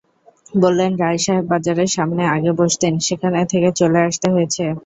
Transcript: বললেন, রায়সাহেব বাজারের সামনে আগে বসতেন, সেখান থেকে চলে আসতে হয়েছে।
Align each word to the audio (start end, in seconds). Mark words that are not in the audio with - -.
বললেন, 0.53 0.91
রায়সাহেব 0.95 1.45
বাজারের 1.51 1.89
সামনে 1.89 2.23
আগে 2.27 2.51
বসতেন, 2.59 2.93
সেখান 3.07 3.33
থেকে 3.51 3.69
চলে 3.79 3.99
আসতে 4.07 4.27
হয়েছে। 4.33 4.63